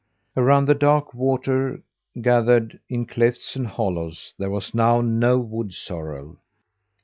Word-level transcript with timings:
Around 0.35 0.65
the 0.65 0.73
dark 0.73 1.13
water 1.13 1.79
gathered 2.19 2.79
in 2.89 3.05
clefts 3.05 3.55
and 3.55 3.67
hollows 3.67 4.33
there 4.39 4.49
was 4.49 4.73
now 4.73 4.99
no 4.99 5.37
wood 5.37 5.75
sorrel. 5.75 6.37